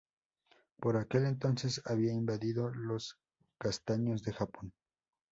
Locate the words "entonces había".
1.27-2.11